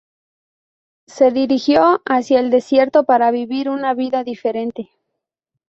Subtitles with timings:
[1.05, 4.89] Se dirigió hacia el desierto para vivir una vida diferente.